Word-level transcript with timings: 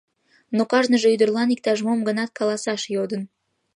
Но 0.55 0.61
кажныже 0.71 1.07
ӱдырлан 1.15 1.49
иктаж-мом 1.55 1.99
гынат 2.07 2.29
каласаш 2.37 2.81
йодын. 2.95 3.21